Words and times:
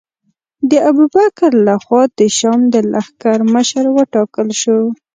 د 0.69 0.71
ابوبکر 0.89 1.51
له 1.67 1.75
خوا 1.83 2.03
د 2.19 2.21
شام 2.37 2.59
د 2.73 2.75
لښکر 2.91 3.37
مشر 3.53 3.85
وټاکل 3.97 4.47
شو. 4.61 4.79